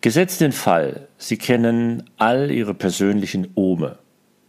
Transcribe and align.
Gesetzt 0.00 0.40
den 0.40 0.52
Fall, 0.52 1.08
Sie 1.18 1.36
kennen 1.36 2.04
all 2.16 2.50
Ihre 2.50 2.74
persönlichen 2.74 3.50
Ome, 3.54 3.98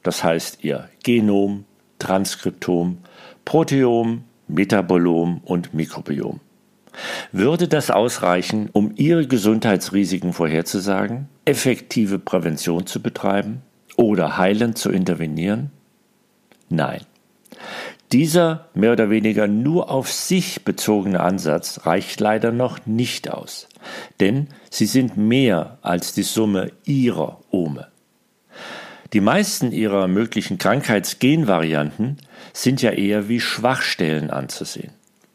das 0.03 0.23
heißt 0.23 0.63
Ihr 0.63 0.89
Genom, 1.03 1.65
Transkriptom, 1.99 2.99
Proteom, 3.45 4.23
Metabolom 4.47 5.41
und 5.43 5.73
Mikrobiom. 5.73 6.39
Würde 7.31 7.67
das 7.67 7.91
ausreichen, 7.91 8.69
um 8.71 8.93
Ihre 8.95 9.27
Gesundheitsrisiken 9.27 10.33
vorherzusagen, 10.33 11.29
effektive 11.45 12.19
Prävention 12.19 12.87
zu 12.87 13.01
betreiben 13.01 13.61
oder 13.95 14.37
heilend 14.37 14.77
zu 14.77 14.89
intervenieren? 14.89 15.71
Nein. 16.69 17.01
Dieser 18.11 18.69
mehr 18.73 18.93
oder 18.93 19.09
weniger 19.09 19.47
nur 19.47 19.91
auf 19.91 20.11
sich 20.11 20.63
bezogene 20.65 21.19
Ansatz 21.19 21.81
reicht 21.85 22.19
leider 22.19 22.51
noch 22.51 22.85
nicht 22.85 23.29
aus, 23.29 23.67
denn 24.19 24.47
sie 24.71 24.87
sind 24.87 25.15
mehr 25.15 25.77
als 25.81 26.13
die 26.13 26.23
Summe 26.23 26.71
ihrer 26.85 27.39
Ome. 27.51 27.87
Die 29.13 29.21
meisten 29.21 29.71
ihrer 29.71 30.07
möglichen 30.07 30.57
Krankheitsgenvarianten 30.57 32.17
sind 32.53 32.81
ja 32.81 32.91
eher 32.91 33.27
wie 33.27 33.39
Schwachstellen 33.39 34.29
anzusehen. 34.29 34.91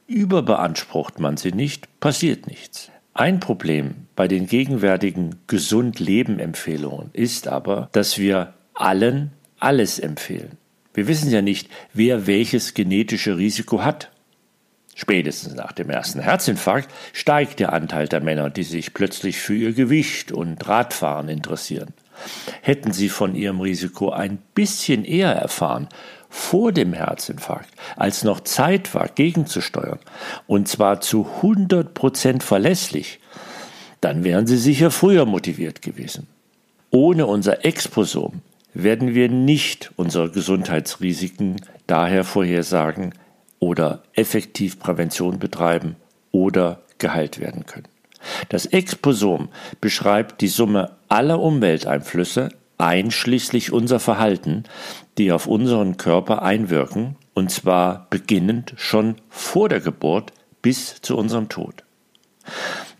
Überbeansprucht 0.06 1.18
man 1.18 1.36
sie 1.36 1.52
nicht, 1.52 2.00
passiert 2.00 2.46
nichts. 2.46 2.90
Ein 3.14 3.40
Problem 3.40 4.06
bei 4.16 4.28
den 4.28 4.46
gegenwärtigen 4.46 5.36
Gesund-Leben-Empfehlungen 5.46 7.10
ist 7.12 7.48
aber, 7.48 7.88
dass 7.92 8.18
wir 8.18 8.54
allen 8.74 9.32
alles 9.58 9.98
empfehlen. 9.98 10.58
Wir 10.94 11.08
wissen 11.08 11.30
ja 11.30 11.42
nicht, 11.42 11.68
wer 11.92 12.26
welches 12.26 12.72
genetische 12.72 13.36
Risiko 13.36 13.82
hat. 13.82 14.10
Spätestens 14.94 15.54
nach 15.54 15.72
dem 15.72 15.90
ersten 15.90 16.20
Herzinfarkt 16.20 16.88
steigt 17.12 17.58
der 17.58 17.72
Anteil 17.72 18.06
der 18.06 18.20
Männer, 18.20 18.48
die 18.48 18.62
sich 18.62 18.94
plötzlich 18.94 19.38
für 19.38 19.56
ihr 19.56 19.72
Gewicht 19.72 20.30
und 20.30 20.66
Radfahren 20.68 21.28
interessieren. 21.28 21.92
Hätten 22.62 22.92
sie 22.92 23.08
von 23.08 23.34
ihrem 23.34 23.60
Risiko 23.60 24.10
ein 24.10 24.38
bisschen 24.54 25.04
eher 25.04 25.32
erfahren, 25.32 25.88
vor 26.30 26.70
dem 26.70 26.92
Herzinfarkt, 26.92 27.70
als 27.96 28.22
noch 28.22 28.40
Zeit 28.40 28.94
war, 28.94 29.08
gegenzusteuern, 29.08 29.98
und 30.46 30.68
zwar 30.68 31.00
zu 31.00 31.28
100 31.36 31.94
Prozent 31.94 32.42
verlässlich, 32.42 33.20
dann 34.00 34.22
wären 34.22 34.46
sie 34.46 34.58
sicher 34.58 34.90
früher 34.90 35.26
motiviert 35.26 35.82
gewesen. 35.82 36.28
Ohne 36.90 37.26
unser 37.26 37.64
Exposom 37.64 38.42
werden 38.74 39.14
wir 39.14 39.28
nicht 39.28 39.92
unsere 39.96 40.30
Gesundheitsrisiken 40.30 41.56
daher 41.86 42.24
vorhersagen 42.24 43.14
oder 43.58 44.02
effektiv 44.12 44.78
Prävention 44.78 45.38
betreiben 45.38 45.96
oder 46.32 46.82
geheilt 46.98 47.40
werden 47.40 47.66
können. 47.66 47.88
Das 48.48 48.66
Exposom 48.66 49.48
beschreibt 49.80 50.40
die 50.40 50.48
Summe 50.48 50.92
aller 51.08 51.40
Umwelteinflüsse, 51.40 52.48
einschließlich 52.78 53.72
unser 53.72 54.00
Verhalten, 54.00 54.64
die 55.18 55.30
auf 55.30 55.46
unseren 55.46 55.96
Körper 55.96 56.42
einwirken, 56.42 57.16
und 57.34 57.50
zwar 57.50 58.06
beginnend 58.10 58.74
schon 58.76 59.16
vor 59.28 59.68
der 59.68 59.80
Geburt 59.80 60.32
bis 60.62 61.00
zu 61.00 61.16
unserem 61.16 61.48
Tod. 61.48 61.84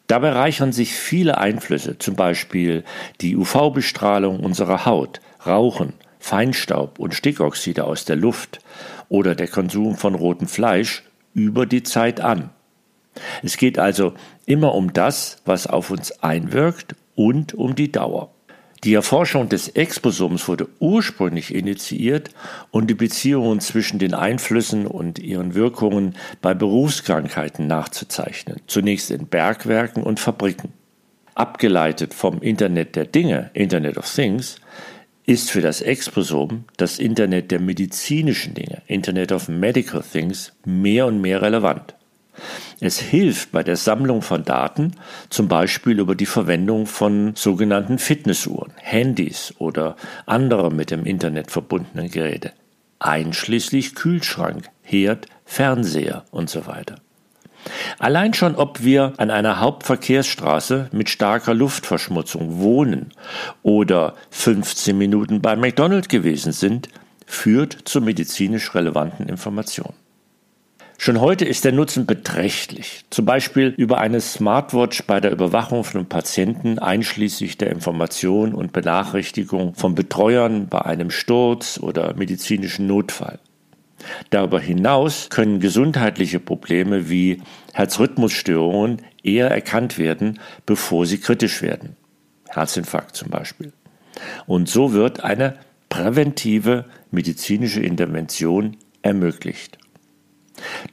Dabei 0.06 0.32
reichern 0.32 0.72
sich 0.72 0.92
viele 0.92 1.38
Einflüsse, 1.38 1.98
zum 1.98 2.14
Beispiel 2.14 2.84
die 3.20 3.36
UV-Bestrahlung 3.36 4.40
unserer 4.40 4.84
Haut, 4.84 5.20
Rauchen, 5.46 5.92
Feinstaub 6.18 6.98
und 6.98 7.14
Stickoxide 7.14 7.84
aus 7.84 8.04
der 8.04 8.16
Luft 8.16 8.60
oder 9.08 9.34
der 9.34 9.48
Konsum 9.48 9.96
von 9.96 10.14
rotem 10.14 10.48
Fleisch 10.48 11.02
über 11.34 11.66
die 11.66 11.82
Zeit 11.82 12.20
an. 12.20 12.50
Es 13.42 13.56
geht 13.56 13.78
also 13.78 14.14
immer 14.46 14.74
um 14.74 14.92
das, 14.92 15.38
was 15.44 15.66
auf 15.66 15.90
uns 15.90 16.22
einwirkt 16.22 16.96
und 17.14 17.54
um 17.54 17.74
die 17.74 17.92
Dauer. 17.92 18.30
Die 18.84 18.92
Erforschung 18.92 19.48
des 19.48 19.68
Exposoms 19.68 20.46
wurde 20.46 20.68
ursprünglich 20.78 21.54
initiiert, 21.54 22.30
um 22.70 22.86
die 22.86 22.94
Beziehungen 22.94 23.60
zwischen 23.60 23.98
den 23.98 24.12
Einflüssen 24.12 24.86
und 24.86 25.18
ihren 25.18 25.54
Wirkungen 25.54 26.16
bei 26.42 26.52
Berufskrankheiten 26.52 27.66
nachzuzeichnen, 27.66 28.60
zunächst 28.66 29.10
in 29.10 29.26
Bergwerken 29.26 30.02
und 30.02 30.20
Fabriken. 30.20 30.74
Abgeleitet 31.34 32.12
vom 32.12 32.42
Internet 32.42 32.94
der 32.94 33.06
Dinge, 33.06 33.50
Internet 33.54 33.96
of 33.96 34.12
Things, 34.12 34.56
ist 35.26 35.50
für 35.50 35.62
das 35.62 35.80
Exposom 35.80 36.64
das 36.76 36.98
Internet 36.98 37.50
der 37.50 37.60
medizinischen 37.60 38.54
Dinge, 38.54 38.82
Internet 38.86 39.32
of 39.32 39.48
Medical 39.48 40.02
Things, 40.02 40.52
mehr 40.64 41.06
und 41.06 41.20
mehr 41.20 41.40
relevant. 41.40 41.94
Es 42.80 42.98
hilft 42.98 43.52
bei 43.52 43.62
der 43.62 43.76
Sammlung 43.76 44.20
von 44.20 44.44
Daten, 44.44 44.94
zum 45.30 45.48
Beispiel 45.48 46.00
über 46.00 46.14
die 46.14 46.26
Verwendung 46.26 46.86
von 46.86 47.34
sogenannten 47.36 47.98
Fitnessuhren, 47.98 48.72
Handys 48.76 49.54
oder 49.58 49.96
andere 50.26 50.70
mit 50.70 50.90
dem 50.90 51.06
Internet 51.06 51.50
verbundenen 51.50 52.10
Geräte, 52.10 52.52
einschließlich 52.98 53.94
Kühlschrank, 53.94 54.68
Herd, 54.82 55.28
Fernseher 55.44 56.24
und 56.30 56.50
so 56.50 56.66
weiter. 56.66 56.96
Allein 57.98 58.34
schon, 58.34 58.54
ob 58.56 58.82
wir 58.82 59.12
an 59.16 59.30
einer 59.30 59.60
Hauptverkehrsstraße 59.60 60.88
mit 60.92 61.08
starker 61.08 61.54
Luftverschmutzung 61.54 62.60
wohnen 62.60 63.12
oder 63.62 64.14
15 64.30 64.96
Minuten 64.96 65.40
bei 65.40 65.56
McDonald's 65.56 66.08
gewesen 66.08 66.52
sind, 66.52 66.88
führt 67.26 67.76
zu 67.84 68.00
medizinisch 68.00 68.74
relevanten 68.74 69.28
Informationen. 69.28 69.94
Schon 70.96 71.20
heute 71.20 71.44
ist 71.44 71.64
der 71.64 71.72
Nutzen 71.72 72.06
beträchtlich, 72.06 73.04
zum 73.10 73.26
Beispiel 73.26 73.74
über 73.76 73.98
eine 73.98 74.20
Smartwatch 74.20 75.02
bei 75.06 75.20
der 75.20 75.32
Überwachung 75.32 75.84
von 75.84 76.06
Patienten 76.06 76.78
einschließlich 76.78 77.58
der 77.58 77.70
Information 77.70 78.54
und 78.54 78.72
Benachrichtigung 78.72 79.74
von 79.74 79.94
Betreuern 79.94 80.68
bei 80.68 80.82
einem 80.82 81.10
Sturz 81.10 81.78
oder 81.78 82.14
medizinischen 82.14 82.86
Notfall. 82.86 83.38
Darüber 84.30 84.60
hinaus 84.60 85.28
können 85.30 85.60
gesundheitliche 85.60 86.40
Probleme 86.40 87.08
wie 87.08 87.42
Herzrhythmusstörungen 87.72 89.02
eher 89.22 89.50
erkannt 89.50 89.98
werden, 89.98 90.40
bevor 90.66 91.06
sie 91.06 91.18
kritisch 91.18 91.62
werden. 91.62 91.96
Herzinfarkt 92.48 93.16
zum 93.16 93.30
Beispiel. 93.30 93.72
Und 94.46 94.68
so 94.68 94.92
wird 94.92 95.24
eine 95.24 95.56
präventive 95.88 96.86
medizinische 97.10 97.80
Intervention 97.80 98.76
ermöglicht. 99.02 99.78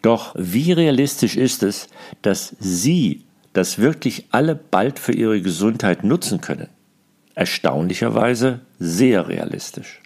Doch 0.02 0.34
wie 0.38 0.72
realistisch 0.72 1.38
ist 1.38 1.64
es, 1.64 1.88
dass 2.22 2.56
Sie 2.60 3.26
das 3.54 3.80
wirklich 3.80 4.26
alle 4.32 4.56
bald 4.56 5.00
für 5.00 5.14
Ihre 5.14 5.42
Gesundheit 5.42 6.04
nutzen 6.04 6.42
können? 6.42 6.68
Erstaunlicherweise 7.36 8.62
sehr 8.80 9.28
realistisch. 9.28 10.01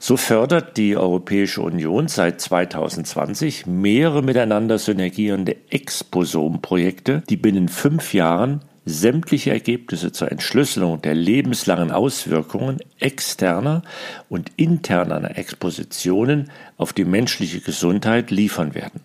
So 0.00 0.16
fördert 0.16 0.76
die 0.76 0.96
Europäische 0.96 1.62
Union 1.62 2.08
seit 2.08 2.40
2020 2.40 3.66
mehrere 3.66 4.22
miteinander 4.22 4.78
synergierende 4.78 5.56
Exposom-Projekte, 5.70 7.22
die 7.28 7.36
binnen 7.36 7.68
fünf 7.68 8.14
Jahren 8.14 8.62
sämtliche 8.88 9.50
Ergebnisse 9.50 10.12
zur 10.12 10.32
Entschlüsselung 10.32 11.02
der 11.02 11.14
lebenslangen 11.14 11.90
Auswirkungen 11.90 12.78
externer 12.98 13.82
und 14.28 14.50
interner 14.56 15.36
Expositionen 15.36 16.50
auf 16.76 16.92
die 16.92 17.04
menschliche 17.04 17.60
Gesundheit 17.60 18.30
liefern 18.30 18.74
werden. 18.74 19.00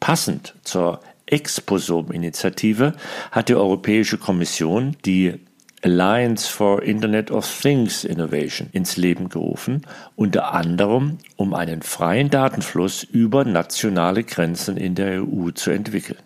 Passend 0.00 0.54
zur 0.62 1.00
Exposom-Initiative 1.26 2.94
hat 3.30 3.48
die 3.48 3.54
Europäische 3.54 4.18
Kommission 4.18 4.96
die 5.04 5.40
Alliance 5.84 6.48
for 6.48 6.82
Internet 6.82 7.30
of 7.30 7.46
Things 7.60 8.04
Innovation 8.04 8.70
ins 8.72 8.96
Leben 8.96 9.28
gerufen, 9.28 9.82
unter 10.16 10.54
anderem 10.54 11.18
um 11.36 11.52
einen 11.52 11.82
freien 11.82 12.30
Datenfluss 12.30 13.02
über 13.02 13.44
nationale 13.44 14.24
Grenzen 14.24 14.78
in 14.78 14.94
der 14.94 15.22
EU 15.22 15.50
zu 15.50 15.70
entwickeln. 15.70 16.18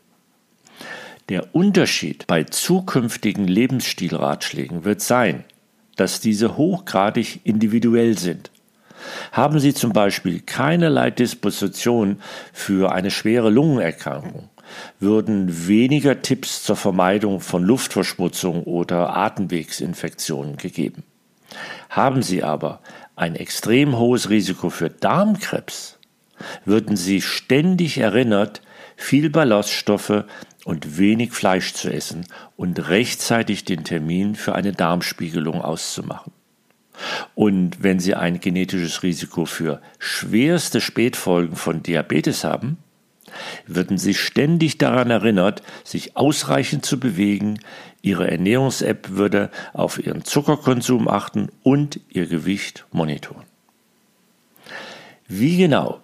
Der 1.29 1.57
Unterschied 1.57 2.29
bei 2.29 2.45
zukünftigen 2.45 3.49
Lebensstilratschlägen 3.49 4.85
wird 4.85 5.01
sein, 5.01 5.43
dass 5.97 6.21
diese 6.21 6.57
hochgradig 6.57 7.41
individuell 7.43 8.17
sind. 8.17 8.53
Haben 9.33 9.59
Sie 9.59 9.75
zum 9.75 9.93
Beispiel 9.93 10.41
keinerlei 10.41 11.11
Disposition 11.11 12.21
für 12.53 12.93
eine 12.93 13.11
schwere 13.11 13.51
Lungenerkrankung, 13.51 14.51
würden 15.01 15.69
weniger 15.69 16.23
Tipps 16.23 16.63
zur 16.63 16.77
Vermeidung 16.77 17.41
von 17.41 17.63
Luftverschmutzung 17.63 18.65
oder 18.65 19.17
Atemwegsinfektionen 19.17 20.57
gegeben. 20.57 21.03
Haben 21.89 22.23
Sie 22.23 22.43
aber 22.43 22.81
ein 23.17 23.35
extrem 23.35 23.99
hohes 23.99 24.31
Risiko 24.31 24.71
für 24.71 24.91
Darmkrebs, 24.91 25.99
würden 26.65 26.97
Sie 26.97 27.21
ständig 27.21 27.99
erinnert, 27.99 28.63
viel 28.97 29.31
Ballaststoffe 29.31 30.25
und 30.65 30.99
wenig 30.99 31.33
Fleisch 31.33 31.73
zu 31.73 31.91
essen 31.91 32.27
und 32.57 32.89
rechtzeitig 32.89 33.65
den 33.65 33.85
Termin 33.85 34.35
für 34.35 34.55
eine 34.55 34.73
Darmspiegelung 34.73 35.63
auszumachen. 35.63 36.33
Und 37.35 37.83
wenn 37.83 38.01
Sie 38.01 38.15
ein 38.15 38.41
genetisches 38.41 39.03
Risiko 39.03 39.45
für 39.45 39.81
schwerste 39.99 40.81
Spätfolgen 40.81 41.57
von 41.57 41.83
Diabetes 41.83 42.45
haben, 42.45 42.79
würden 43.67 43.99
Sie 43.99 44.15
ständig 44.15 44.79
daran 44.79 45.11
erinnert, 45.11 45.63
sich 45.85 46.17
ausreichend 46.17 46.85
zu 46.85 46.99
bewegen, 46.99 47.61
Ihre 48.03 48.31
Ernährungs-App 48.31 49.11
würde 49.11 49.51
auf 49.73 50.05
Ihren 50.05 50.25
Zuckerkonsum 50.25 51.09
achten 51.09 51.49
und 51.63 52.01
Ihr 52.09 52.27
Gewicht 52.27 52.87
monitoren. 52.93 53.45
Wie 55.27 55.57
genau 55.57 56.01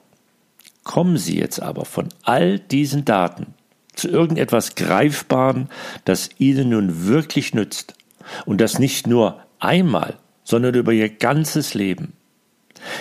kommen 0.83 1.17
Sie 1.17 1.39
jetzt 1.39 1.63
aber 1.63 1.85
von 1.85 2.09
all 2.23 2.59
diesen 2.59 3.05
Daten 3.05 3.55
zu 3.95 4.09
irgendetwas 4.09 4.75
Greifbaren, 4.75 5.69
das 6.05 6.31
Ihnen 6.39 6.71
nun 6.71 7.07
wirklich 7.07 7.55
nützt 7.55 7.95
und 8.45 8.61
das 8.61 8.79
nicht 8.79 9.07
nur 9.07 9.41
einmal, 9.61 10.17
sondern 10.43 10.75
über 10.75 10.93
Ihr 10.93 11.09
ganzes 11.09 11.75
Leben? 11.75 12.13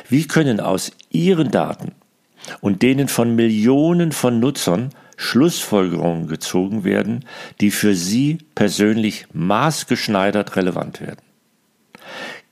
Wie 0.07 0.27
können 0.27 0.59
aus 0.59 0.91
Ihren 1.09 1.51
Daten 1.51 1.93
und 2.61 2.81
denen 2.81 3.07
von 3.07 3.35
Millionen 3.35 4.11
von 4.11 4.39
Nutzern 4.39 4.89
Schlussfolgerungen 5.15 6.27
gezogen 6.27 6.83
werden, 6.83 7.25
die 7.61 7.71
für 7.71 7.95
Sie 7.95 8.39
persönlich 8.55 9.25
maßgeschneidert 9.33 10.55
relevant 10.55 11.01
werden. 11.01 11.21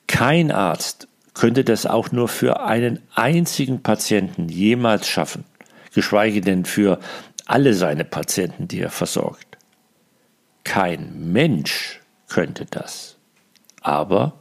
Kein 0.08 0.52
Arzt 0.52 1.08
könnte 1.34 1.64
das 1.64 1.86
auch 1.86 2.12
nur 2.12 2.28
für 2.28 2.62
einen 2.62 3.00
einzigen 3.16 3.82
Patienten 3.82 4.50
jemals 4.50 5.08
schaffen, 5.08 5.46
geschweige 5.94 6.42
denn 6.42 6.66
für 6.66 7.00
alle 7.46 7.74
seine 7.74 8.06
Patienten, 8.06 8.68
die 8.68 8.80
er 8.80 8.90
versorgt. 8.90 9.58
Kein 10.64 11.32
Mensch 11.32 12.02
könnte 12.28 12.66
das. 12.70 13.18
Aber 13.82 14.41